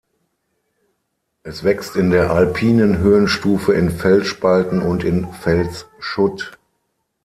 [1.43, 6.57] Es wächst in der alpinen Höhenstufe in Felsspalten und in Felsschutt.